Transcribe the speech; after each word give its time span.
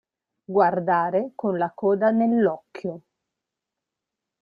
Guardare 0.55 1.33
con 1.35 1.59
la 1.59 1.69
coda 1.75 2.09
nell'occhio. 2.09 3.01